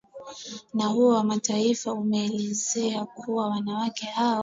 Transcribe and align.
a 0.83 0.87
huo 0.87 1.09
wa 1.09 1.23
mataifa 1.23 1.93
umeeleza 1.93 3.05
kuwa 3.05 3.47
wanawake 3.49 4.05
hao 4.05 4.39